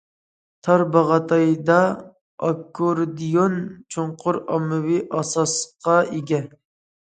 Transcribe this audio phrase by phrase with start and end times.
[0.67, 1.75] تارباغاتايدا
[2.47, 3.59] ئاككوردىيون
[3.97, 6.43] چوڭقۇر ئاممىۋى ئاساسقا ئىگە.